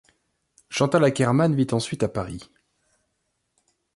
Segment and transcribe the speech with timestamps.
[0.71, 2.49] Chantal Akerman vit ensuite à Paris.